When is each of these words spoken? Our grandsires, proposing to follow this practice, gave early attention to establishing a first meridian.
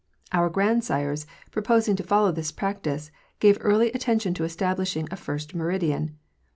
Our 0.33 0.49
grandsires, 0.49 1.27
proposing 1.51 1.95
to 1.97 2.01
follow 2.03 2.31
this 2.31 2.51
practice, 2.51 3.11
gave 3.39 3.59
early 3.61 3.91
attention 3.91 4.33
to 4.33 4.43
establishing 4.43 5.07
a 5.11 5.15
first 5.15 5.53
meridian. 5.53 6.17